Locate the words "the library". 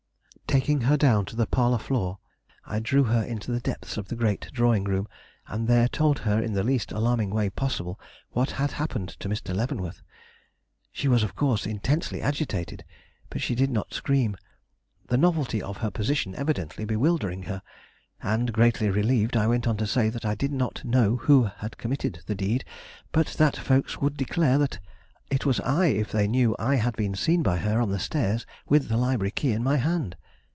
28.89-29.31